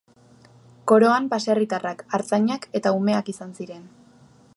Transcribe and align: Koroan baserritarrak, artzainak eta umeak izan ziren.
Koroan 0.91 1.27
baserritarrak, 1.33 2.01
artzainak 2.19 2.65
eta 2.81 2.95
umeak 3.01 3.31
izan 3.35 3.53
ziren. 3.63 3.85